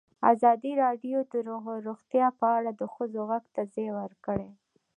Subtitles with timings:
[0.33, 1.33] ازادي راډیو د
[1.87, 4.49] روغتیا په اړه د ښځو غږ ته ځای ورکړی.